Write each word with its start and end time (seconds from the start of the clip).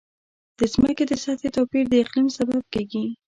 د 0.57 0.59
ځمکې 0.73 1.03
د 1.07 1.13
سطحې 1.23 1.49
توپیر 1.55 1.83
د 1.89 1.93
اقلیم 2.03 2.27
سبب 2.37 2.61
کېږي. 2.73 3.03